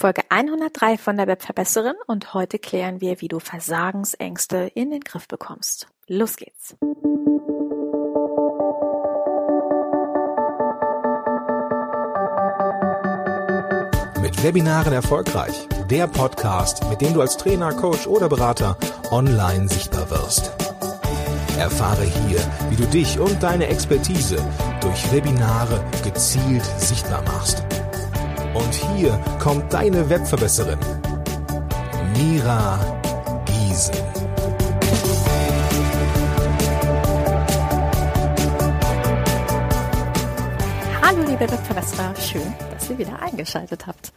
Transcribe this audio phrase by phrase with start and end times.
[0.00, 5.26] Folge 103 von der Webverbesserin und heute klären wir, wie du Versagensängste in den Griff
[5.26, 5.88] bekommst.
[6.06, 6.76] Los geht's!
[14.22, 15.66] Mit Webinaren erfolgreich.
[15.90, 18.78] Der Podcast, mit dem du als Trainer, Coach oder Berater
[19.10, 20.52] online sichtbar wirst.
[21.58, 22.38] Erfahre hier,
[22.70, 24.36] wie du dich und deine Expertise
[24.80, 27.64] durch Webinare gezielt sichtbar machst.
[28.54, 30.78] Und hier kommt deine Webverbesserin,
[32.16, 32.78] Mira
[33.44, 33.94] Giesen.
[41.02, 44.12] Hallo liebe Webverbesserer, schön, dass ihr wieder eingeschaltet habt.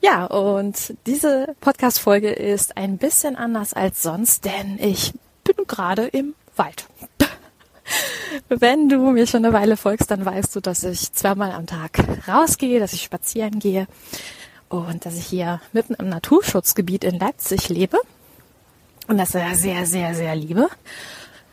[0.00, 5.12] Ja, und diese Podcast-Folge ist ein bisschen anders als sonst, denn ich
[5.44, 6.89] bin gerade im Wald.
[8.48, 11.98] Wenn du mir schon eine Weile folgst, dann weißt du, dass ich zweimal am Tag
[12.28, 13.86] rausgehe, dass ich spazieren gehe
[14.68, 17.98] und dass ich hier mitten im Naturschutzgebiet in Leipzig lebe
[19.08, 20.68] und das sehr, sehr, sehr, sehr liebe.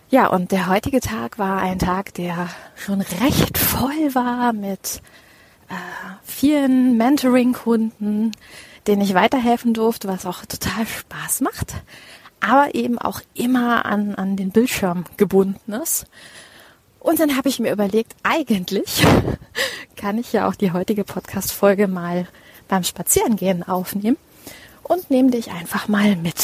[0.10, 5.02] Ja, und der heutige Tag war ein Tag, der schon recht voll war mit
[5.70, 5.74] äh,
[6.24, 8.32] vielen Mentoring-Kunden,
[8.86, 11.74] denen ich weiterhelfen durfte, was auch total Spaß macht,
[12.40, 16.06] aber eben auch immer an, an den Bildschirm gebunden ist.
[17.08, 19.08] Und dann habe ich mir überlegt, eigentlich
[19.96, 22.28] kann ich ja auch die heutige Podcast-Folge mal
[22.68, 24.18] beim Spazierengehen aufnehmen
[24.84, 26.36] und nehme dich einfach mal mit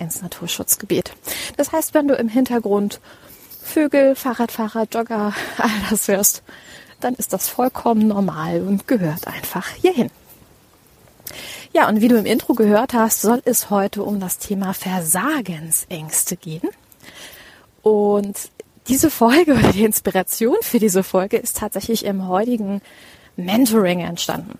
[0.00, 1.12] ins Naturschutzgebiet.
[1.56, 2.98] Das heißt, wenn du im Hintergrund
[3.62, 6.42] Vögel, Fahrradfahrer, Jogger, all das hörst,
[6.98, 10.10] dann ist das vollkommen normal und gehört einfach hierhin.
[11.72, 16.36] Ja, und wie du im Intro gehört hast, soll es heute um das Thema Versagensängste
[16.36, 16.68] gehen.
[17.82, 18.50] Und
[18.90, 22.82] diese Folge oder die Inspiration für diese Folge ist tatsächlich im heutigen
[23.36, 24.58] Mentoring entstanden.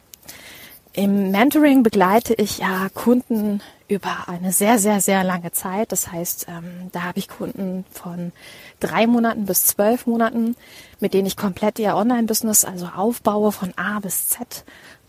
[0.93, 5.91] Im Mentoring begleite ich ja Kunden über eine sehr, sehr, sehr lange Zeit.
[5.91, 8.31] Das heißt, ähm, da habe ich Kunden von
[8.79, 10.55] drei Monaten bis zwölf Monaten,
[11.01, 14.65] mit denen ich komplett ihr Online-Business also aufbaue von A bis Z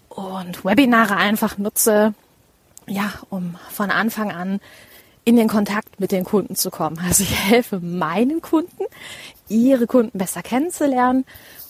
[0.10, 2.16] und Webinare einfach nutze,
[2.88, 4.60] ja, um von Anfang an
[5.24, 7.00] in den Kontakt mit den Kunden zu kommen.
[7.00, 8.86] Also ich helfe meinen Kunden,
[9.48, 11.26] ihre Kunden besser kennenzulernen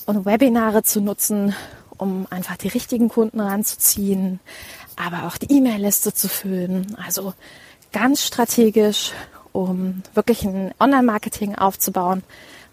[0.06, 1.56] und Webinare zu nutzen,
[1.98, 4.40] um einfach die richtigen Kunden ranzuziehen,
[4.96, 6.96] aber auch die E-Mail-Liste zu füllen.
[7.04, 7.34] Also
[7.92, 9.12] ganz strategisch,
[9.52, 12.24] um wirklich ein Online-Marketing aufzubauen,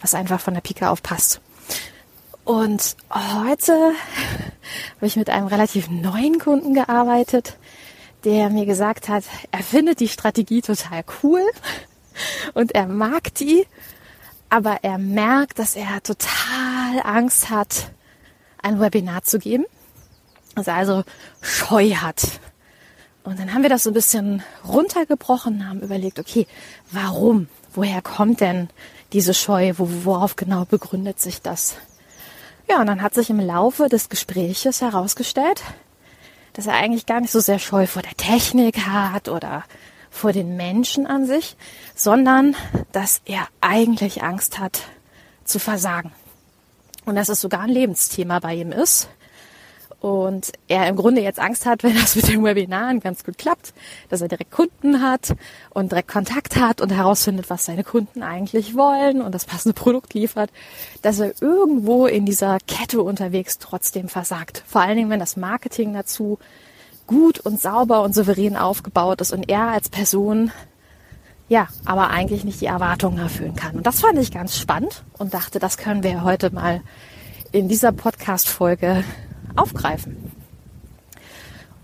[0.01, 1.41] was einfach von der Pike auf passt.
[2.45, 3.73] Und heute
[4.97, 7.59] habe ich mit einem relativ neuen Kunden gearbeitet,
[8.25, 11.43] der mir gesagt hat, er findet die Strategie total cool
[12.55, 13.67] und er mag die,
[14.51, 17.91] aber er merkt, dass er total Angst hat,
[18.63, 19.65] ein Webinar zu geben.
[20.55, 21.05] Also also
[21.41, 22.41] Scheu hat.
[23.23, 26.47] Und dann haben wir das so ein bisschen runtergebrochen, haben überlegt, okay,
[26.91, 27.49] warum?
[27.75, 28.69] Woher kommt denn
[29.13, 29.75] diese Scheu?
[29.77, 31.77] Worauf genau begründet sich das?
[32.69, 35.63] Ja, und dann hat sich im Laufe des Gespräches herausgestellt,
[36.59, 39.63] dass er eigentlich gar nicht so sehr Scheu vor der Technik hat oder
[40.11, 41.57] vor den Menschen an sich,
[41.95, 42.57] sondern
[42.91, 44.81] dass er eigentlich Angst hat
[45.45, 46.11] zu versagen.
[47.05, 49.09] Und dass es sogar ein Lebensthema bei ihm ist
[50.01, 53.73] und er im Grunde jetzt Angst hat, wenn das mit den Webinaren ganz gut klappt,
[54.09, 55.35] dass er direkt Kunden hat
[55.71, 60.15] und direkt Kontakt hat und herausfindet, was seine Kunden eigentlich wollen und das passende Produkt
[60.15, 60.51] liefert,
[61.03, 64.63] dass er irgendwo in dieser Kette unterwegs trotzdem versagt.
[64.67, 66.39] Vor allen Dingen, wenn das Marketing dazu
[67.07, 70.53] gut und sauber und souverän aufgebaut ist und er als Person
[71.49, 73.77] ja, aber eigentlich nicht die Erwartungen erfüllen kann.
[73.77, 76.83] Und das fand ich ganz spannend und dachte, das können wir heute mal
[77.53, 79.03] in dieser Podcast-Folge
[79.59, 80.17] aufgreifen.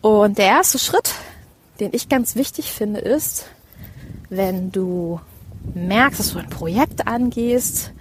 [0.01, 1.15] Und der erste Schritt,
[1.81, 3.47] den ich ganz wichtig finde, ist,
[4.29, 5.21] wenn du
[5.75, 7.93] merkst, dass du ein Projekt angehst,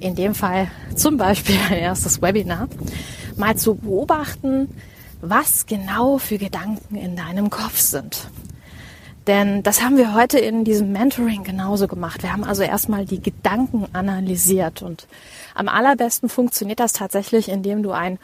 [0.00, 2.68] in dem Fall zum Beispiel ein erstes Webinar,
[3.36, 4.68] mal zu beobachten,
[5.20, 8.28] was genau für Gedanken in deinem Kopf sind.
[9.28, 12.24] Denn das haben wir heute in diesem Mentoring genauso gemacht.
[12.24, 15.06] Wir haben also erstmal die Gedanken analysiert und
[15.54, 18.18] am allerbesten funktioniert das tatsächlich, indem du ein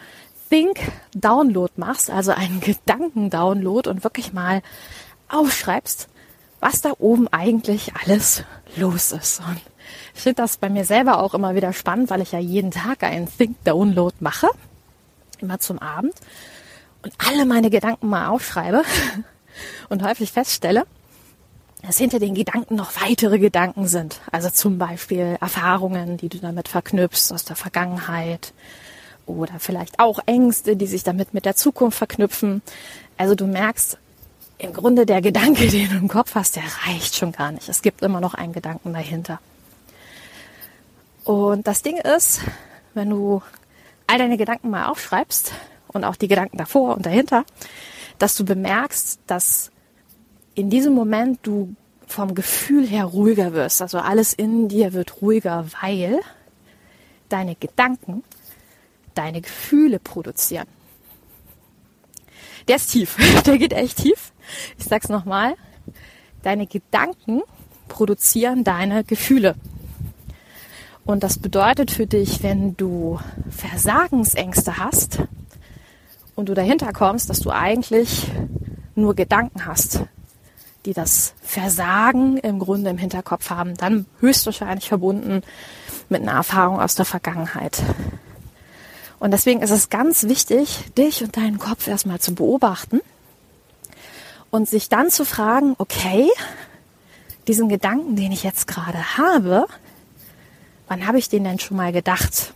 [0.49, 4.61] Think-Download machst, also einen Gedanken-Download und wirklich mal
[5.29, 6.07] aufschreibst,
[6.59, 8.43] was da oben eigentlich alles
[8.75, 9.39] los ist.
[9.39, 9.61] Und
[10.13, 13.03] ich finde das bei mir selber auch immer wieder spannend, weil ich ja jeden Tag
[13.03, 14.47] einen Think-Download mache,
[15.39, 16.13] immer zum Abend,
[17.01, 18.83] und alle meine Gedanken mal aufschreibe
[19.89, 20.85] und häufig feststelle,
[21.81, 24.19] dass hinter den Gedanken noch weitere Gedanken sind.
[24.31, 28.53] Also zum Beispiel Erfahrungen, die du damit verknüpfst aus der Vergangenheit,
[29.29, 32.61] oder vielleicht auch Ängste, die sich damit mit der Zukunft verknüpfen.
[33.17, 33.97] Also du merkst,
[34.57, 37.69] im Grunde der Gedanke, den du im Kopf hast, der reicht schon gar nicht.
[37.69, 39.39] Es gibt immer noch einen Gedanken dahinter.
[41.23, 42.41] Und das Ding ist,
[42.93, 43.41] wenn du
[44.07, 45.51] all deine Gedanken mal aufschreibst
[45.89, 47.45] und auch die Gedanken davor und dahinter,
[48.17, 49.71] dass du bemerkst, dass
[50.55, 51.75] in diesem Moment du
[52.07, 53.81] vom Gefühl her ruhiger wirst.
[53.81, 56.19] Also alles in dir wird ruhiger, weil
[57.29, 58.23] deine Gedanken
[59.19, 60.67] deine Gefühle produzieren.
[62.69, 63.17] Der ist tief.
[63.45, 64.31] Der geht echt tief.
[64.77, 65.55] Ich sag's nochmal.
[66.41, 67.41] Deine Gedanken
[67.89, 69.55] produzieren deine Gefühle.
[71.03, 73.19] Und das bedeutet für dich, wenn du
[73.49, 75.23] Versagensängste hast
[76.35, 78.27] und du dahinter kommst, dass du eigentlich
[78.95, 80.03] nur Gedanken hast,
[80.85, 85.41] die das Versagen im Grunde im Hinterkopf haben, dann höchstwahrscheinlich verbunden
[86.07, 87.81] mit einer Erfahrung aus der Vergangenheit.
[89.19, 93.01] Und deswegen ist es ganz wichtig, dich und deinen Kopf erstmal zu beobachten
[94.49, 96.29] und sich dann zu fragen, okay,
[97.47, 99.67] diesen Gedanken, den ich jetzt gerade habe,
[100.87, 102.53] wann habe ich den denn schon mal gedacht?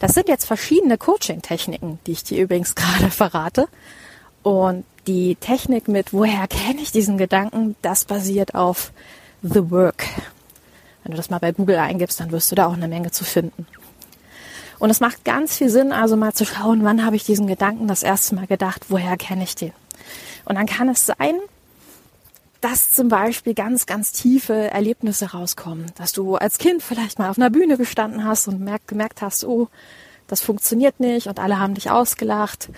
[0.00, 3.68] Das sind jetzt verschiedene Coaching-Techniken, die ich dir übrigens gerade verrate.
[4.42, 8.92] Und die Technik mit, woher kenne ich diesen Gedanken, das basiert auf
[9.42, 10.04] The Work.
[11.02, 13.24] Wenn du das mal bei Google eingibst, dann wirst du da auch eine Menge zu
[13.24, 13.66] finden.
[14.82, 17.86] Und es macht ganz viel Sinn, also mal zu schauen, wann habe ich diesen Gedanken
[17.86, 19.72] das erste Mal gedacht, woher kenne ich den.
[20.44, 21.36] Und dann kann es sein,
[22.60, 27.38] dass zum Beispiel ganz, ganz tiefe Erlebnisse rauskommen, dass du als Kind vielleicht mal auf
[27.38, 29.68] einer Bühne gestanden hast und gemerkt hast, oh,
[30.26, 32.68] das funktioniert nicht und alle haben dich ausgelacht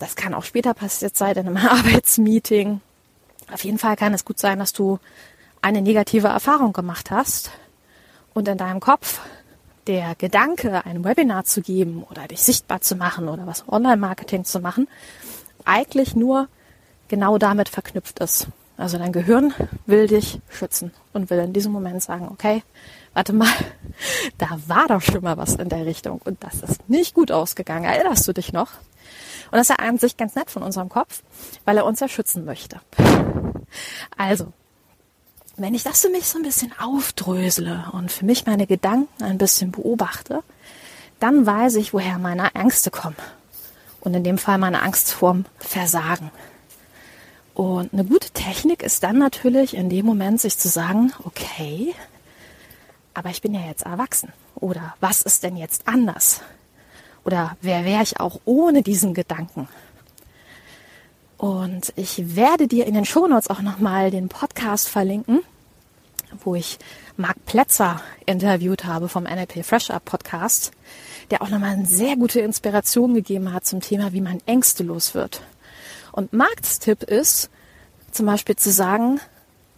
[0.00, 2.80] das kann auch später passiert sein in einem Arbeitsmeeting.
[3.52, 4.98] Auf jeden Fall kann es gut sein, dass du
[5.62, 7.52] eine negative Erfahrung gemacht hast
[8.34, 9.20] und in deinem Kopf
[9.86, 14.60] der Gedanke, ein Webinar zu geben oder dich sichtbar zu machen oder was Online-Marketing zu
[14.60, 14.88] machen,
[15.64, 16.48] eigentlich nur
[17.08, 18.48] genau damit verknüpft ist.
[18.76, 19.52] Also dein Gehirn
[19.84, 22.62] will dich schützen und will in diesem Moment sagen, okay,
[23.12, 23.48] warte mal,
[24.38, 27.84] da war doch schon mal was in der Richtung und das ist nicht gut ausgegangen.
[27.84, 28.70] Erinnerst du dich noch?
[29.50, 31.22] Und das ist ja an sich ganz nett von unserem Kopf,
[31.64, 32.80] weil er uns ja schützen möchte.
[34.16, 34.52] Also,
[35.62, 39.38] wenn ich das für mich so ein bisschen aufdrösele und für mich meine Gedanken ein
[39.38, 40.42] bisschen beobachte,
[41.18, 43.16] dann weiß ich, woher meine Ängste kommen.
[44.00, 46.30] Und in dem Fall meine Angst vorm Versagen.
[47.54, 51.94] Und eine gute Technik ist dann natürlich in dem Moment sich zu sagen, okay,
[53.12, 54.32] aber ich bin ja jetzt erwachsen.
[54.54, 56.40] Oder was ist denn jetzt anders?
[57.24, 59.68] Oder wer wäre ich auch ohne diesen Gedanken?
[61.40, 65.40] Und ich werde dir in den Shownotes auch nochmal den Podcast verlinken,
[66.44, 66.78] wo ich
[67.16, 70.70] Marc Plätzer interviewt habe vom NLP Fresh Up Podcast,
[71.30, 75.14] der auch nochmal eine sehr gute Inspiration gegeben hat zum Thema, wie man Ängste los
[75.14, 75.40] wird.
[76.12, 77.48] Und Marks Tipp ist,
[78.10, 79.18] zum Beispiel zu sagen,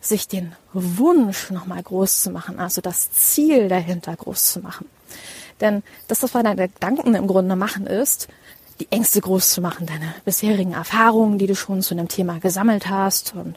[0.01, 4.89] sich den Wunsch nochmal groß zu machen, also das Ziel dahinter groß zu machen.
[5.61, 8.27] Denn das, was deine Gedanken im Grunde machen, ist,
[8.81, 12.89] die Ängste groß zu machen, deine bisherigen Erfahrungen, die du schon zu einem Thema gesammelt
[12.89, 13.57] hast und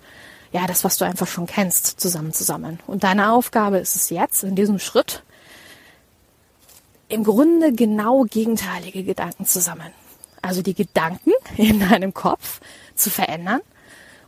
[0.52, 2.80] ja, das, was du einfach schon kennst, zusammenzusammeln.
[2.88, 5.24] Und deine Aufgabe ist es jetzt, in diesem Schritt,
[7.10, 9.92] im Grunde genau gegenteilige Gedanken zu sammeln.
[10.42, 12.62] Also die Gedanken in deinem Kopf
[12.96, 13.62] zu verändern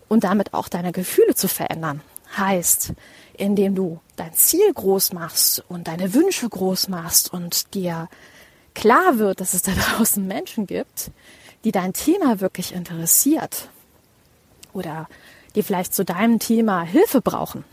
[0.10, 2.02] und damit auch deine Gefühle zu verändern.
[2.36, 2.94] Heißt,
[3.38, 8.10] indem du dein Ziel groß machst und deine Wünsche groß machst und dir
[8.78, 11.12] klar wird, dass es da draußen Menschen gibt,
[11.64, 13.70] die dein Thema wirklich interessiert
[14.72, 15.10] oder
[15.56, 17.66] die vielleicht zu deinem Thema Hilfe brauchen,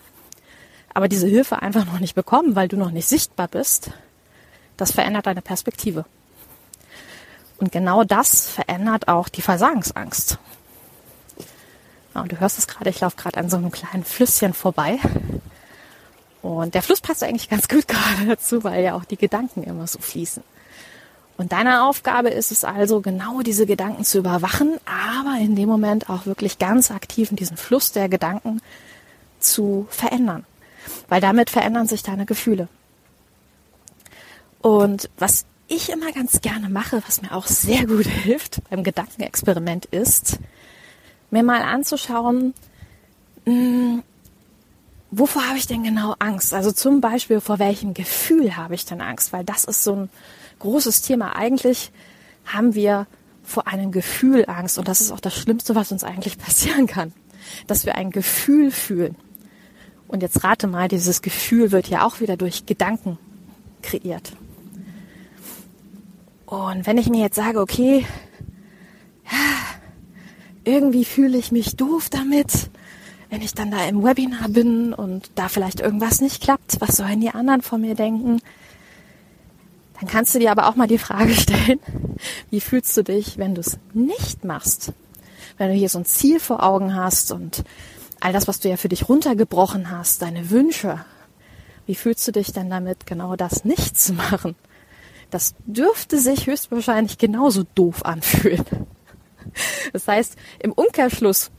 [0.94, 3.90] aber diese Hilfe einfach noch nicht bekommen, weil du noch nicht sichtbar bist,
[4.76, 6.06] das verändert deine Perspektive.
[7.58, 10.38] Und genau das verändert auch die Versagensangst.
[12.14, 14.98] und du hörst es gerade, ich laufe gerade an so einem kleinen Flüsschen vorbei.
[16.42, 19.86] Und der Fluss passt eigentlich ganz gut gerade dazu, weil ja auch die Gedanken immer
[19.86, 20.42] so fließen.
[21.36, 26.08] Und deine Aufgabe ist es also, genau diese Gedanken zu überwachen, aber in dem Moment
[26.08, 28.60] auch wirklich ganz aktiv in diesen Fluss der Gedanken
[29.40, 30.44] zu verändern.
[31.08, 32.68] Weil damit verändern sich deine Gefühle.
[34.60, 39.86] Und was ich immer ganz gerne mache, was mir auch sehr gut hilft beim Gedankenexperiment
[39.86, 40.38] ist,
[41.30, 42.54] mir mal anzuschauen,
[43.44, 44.02] hm,
[45.10, 46.54] wovor habe ich denn genau Angst?
[46.54, 49.32] Also zum Beispiel, vor welchem Gefühl habe ich denn Angst?
[49.32, 50.10] Weil das ist so ein
[50.58, 51.36] großes Thema.
[51.36, 51.90] Eigentlich
[52.44, 53.06] haben wir
[53.42, 57.12] vor einem Gefühl Angst und das ist auch das Schlimmste, was uns eigentlich passieren kann,
[57.66, 59.16] dass wir ein Gefühl fühlen.
[60.08, 63.18] Und jetzt rate mal, dieses Gefühl wird ja auch wieder durch Gedanken
[63.82, 64.32] kreiert.
[66.46, 68.06] Und wenn ich mir jetzt sage, okay,
[70.64, 72.70] irgendwie fühle ich mich doof damit,
[73.30, 77.20] wenn ich dann da im Webinar bin und da vielleicht irgendwas nicht klappt, was sollen
[77.20, 78.40] die anderen von mir denken?
[80.00, 81.80] Dann kannst du dir aber auch mal die Frage stellen,
[82.50, 84.92] wie fühlst du dich, wenn du es nicht machst?
[85.56, 87.64] Wenn du hier so ein Ziel vor Augen hast und
[88.20, 91.04] all das, was du ja für dich runtergebrochen hast, deine Wünsche,
[91.86, 94.56] wie fühlst du dich denn damit, genau das nicht zu machen?
[95.30, 98.64] Das dürfte sich höchstwahrscheinlich genauso doof anfühlen.
[99.92, 101.50] Das heißt, im Umkehrschluss,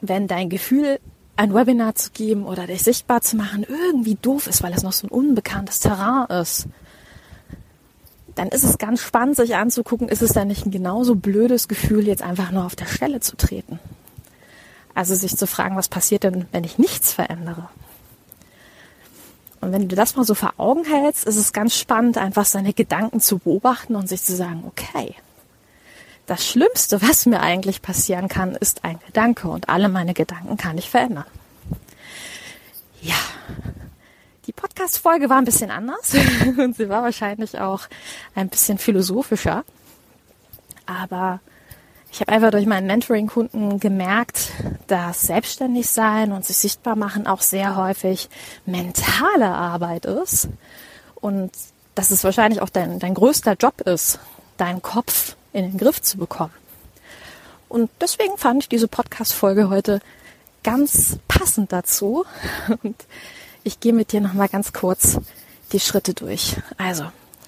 [0.00, 1.00] wenn dein Gefühl,
[1.36, 4.92] ein Webinar zu geben oder dich sichtbar zu machen, irgendwie doof ist, weil es noch
[4.92, 6.66] so ein unbekanntes Terrain ist,
[8.40, 12.06] dann ist es ganz spannend, sich anzugucken, ist es dann nicht ein genauso blödes Gefühl,
[12.06, 13.78] jetzt einfach nur auf der Stelle zu treten?
[14.94, 17.68] Also sich zu fragen, was passiert denn, wenn ich nichts verändere?
[19.60, 22.72] Und wenn du das mal so vor Augen hältst, ist es ganz spannend, einfach seine
[22.72, 25.14] Gedanken zu beobachten und sich zu sagen, okay,
[26.24, 30.78] das Schlimmste, was mir eigentlich passieren kann, ist ein Gedanke und alle meine Gedanken kann
[30.78, 31.26] ich verändern.
[33.02, 33.16] Ja,
[34.50, 36.12] die Podcast-Folge war ein bisschen anders
[36.58, 37.82] und sie war wahrscheinlich auch
[38.34, 39.64] ein bisschen philosophischer.
[40.86, 41.38] Aber
[42.10, 44.50] ich habe einfach durch meinen Mentoring-Kunden gemerkt,
[44.88, 48.28] dass Selbstständigsein und sich sichtbar machen auch sehr häufig
[48.66, 50.48] mentale Arbeit ist
[51.14, 51.52] und
[51.94, 54.18] dass es wahrscheinlich auch dein, dein größter Job ist,
[54.56, 56.54] deinen Kopf in den Griff zu bekommen.
[57.68, 60.00] Und deswegen fand ich diese Podcast-Folge heute
[60.64, 62.24] ganz passend dazu.
[62.82, 62.96] Und
[63.64, 65.18] ich gehe mit dir nochmal ganz kurz
[65.72, 66.56] die Schritte durch.
[66.78, 67.04] Also,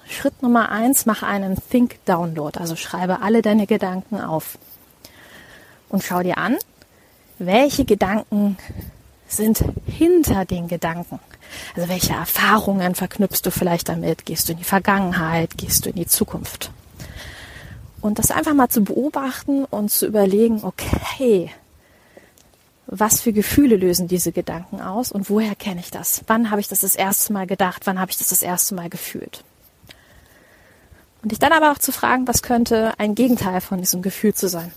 [0.07, 2.59] Schritt Nummer eins, mach einen Think Download.
[2.59, 4.57] Also schreibe alle deine Gedanken auf.
[5.89, 6.57] Und schau dir an,
[7.39, 8.57] welche Gedanken
[9.27, 11.19] sind hinter den Gedanken.
[11.75, 14.25] Also welche Erfahrungen verknüpfst du vielleicht damit?
[14.25, 15.57] Gehst du in die Vergangenheit?
[15.57, 16.71] Gehst du in die Zukunft?
[18.01, 21.51] Und das einfach mal zu beobachten und zu überlegen, okay,
[22.85, 26.23] was für Gefühle lösen diese Gedanken aus und woher kenne ich das?
[26.27, 27.85] Wann habe ich das das erste Mal gedacht?
[27.85, 29.43] Wann habe ich das das erste Mal gefühlt?
[31.21, 34.49] Und dich dann aber auch zu fragen, was könnte ein Gegenteil von diesem Gefühl zu
[34.49, 34.71] sein?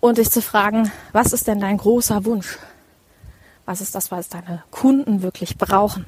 [0.00, 2.58] Und dich zu fragen, was ist denn dein großer Wunsch?
[3.66, 6.06] Was ist das, was deine Kunden wirklich brauchen?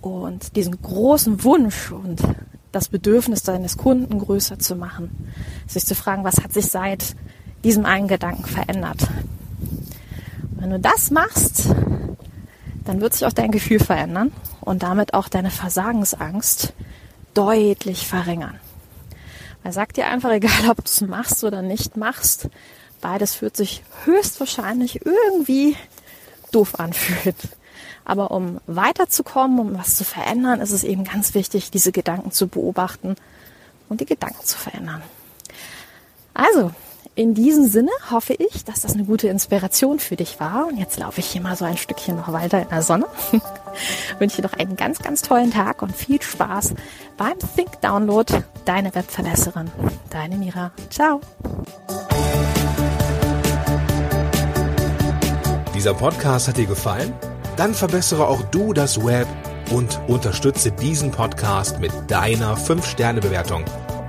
[0.00, 2.20] Und diesen großen Wunsch und
[2.72, 5.32] das Bedürfnis deines Kunden größer zu machen.
[5.68, 7.14] Sich zu fragen, was hat sich seit
[7.64, 9.08] diesem einen Gedanken verändert.
[10.56, 11.68] Wenn du das machst,
[12.84, 16.72] dann wird sich auch dein Gefühl verändern und damit auch deine Versagensangst
[17.34, 18.58] deutlich verringern.
[19.62, 22.48] Weil sagt dir einfach, egal ob du es machst oder nicht machst,
[23.00, 25.76] beides fühlt sich höchstwahrscheinlich irgendwie
[26.50, 27.36] doof anfühlen.
[28.04, 32.48] Aber um weiterzukommen, um was zu verändern, ist es eben ganz wichtig, diese Gedanken zu
[32.48, 33.16] beobachten
[33.90, 35.02] und die Gedanken zu verändern.
[36.32, 36.72] Also,
[37.18, 40.68] in diesem Sinne hoffe ich, dass das eine gute Inspiration für dich war.
[40.68, 43.06] Und jetzt laufe ich hier mal so ein Stückchen noch weiter in der Sonne.
[44.20, 46.74] Wünsche dir noch einen ganz, ganz tollen Tag und viel Spaß
[47.16, 48.32] beim Think Download.
[48.64, 49.68] Deine Webverbesserin,
[50.10, 50.70] deine Mira.
[50.90, 51.20] Ciao.
[55.74, 57.12] Dieser Podcast hat dir gefallen?
[57.56, 59.26] Dann verbessere auch du das Web
[59.72, 63.64] und unterstütze diesen Podcast mit deiner 5-Sterne-Bewertung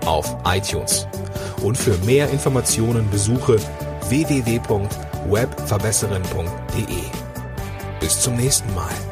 [0.06, 1.08] auf iTunes.
[1.62, 3.58] Und für mehr Informationen besuche
[4.10, 7.04] www.webverbesserin.de.
[8.00, 9.09] Bis zum nächsten Mal.